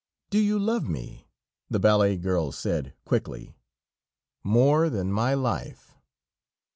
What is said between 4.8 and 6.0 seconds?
than my life."